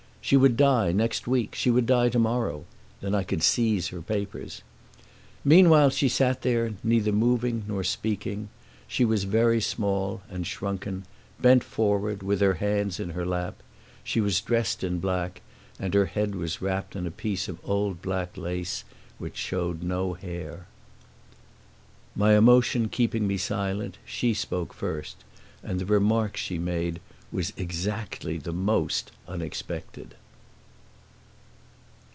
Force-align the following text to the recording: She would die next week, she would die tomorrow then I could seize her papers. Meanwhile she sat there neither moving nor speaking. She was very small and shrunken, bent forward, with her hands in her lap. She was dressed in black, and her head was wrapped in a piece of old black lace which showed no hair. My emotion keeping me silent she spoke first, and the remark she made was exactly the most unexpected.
She 0.23 0.37
would 0.37 0.55
die 0.55 0.91
next 0.91 1.25
week, 1.27 1.55
she 1.55 1.71
would 1.71 1.87
die 1.87 2.07
tomorrow 2.07 2.63
then 3.01 3.15
I 3.15 3.23
could 3.23 3.41
seize 3.43 3.87
her 3.87 4.03
papers. 4.03 4.61
Meanwhile 5.43 5.89
she 5.89 6.07
sat 6.07 6.43
there 6.43 6.73
neither 6.83 7.11
moving 7.11 7.65
nor 7.67 7.83
speaking. 7.83 8.47
She 8.87 9.03
was 9.03 9.23
very 9.23 9.59
small 9.59 10.21
and 10.29 10.45
shrunken, 10.45 11.05
bent 11.41 11.63
forward, 11.63 12.21
with 12.21 12.39
her 12.39 12.53
hands 12.53 12.97
in 12.99 13.09
her 13.09 13.25
lap. 13.25 13.61
She 14.03 14.21
was 14.21 14.39
dressed 14.41 14.83
in 14.85 14.99
black, 14.99 15.41
and 15.79 15.93
her 15.95 16.05
head 16.05 16.35
was 16.35 16.61
wrapped 16.61 16.95
in 16.95 17.07
a 17.07 17.11
piece 17.11 17.49
of 17.49 17.59
old 17.63 18.01
black 18.03 18.37
lace 18.37 18.83
which 19.17 19.35
showed 19.35 19.81
no 19.81 20.13
hair. 20.13 20.67
My 22.15 22.37
emotion 22.37 22.89
keeping 22.89 23.27
me 23.27 23.37
silent 23.37 23.97
she 24.05 24.33
spoke 24.35 24.73
first, 24.73 25.25
and 25.63 25.79
the 25.79 25.85
remark 25.85 26.37
she 26.37 26.57
made 26.59 27.01
was 27.33 27.53
exactly 27.55 28.37
the 28.37 28.51
most 28.51 29.09
unexpected. 29.27 30.15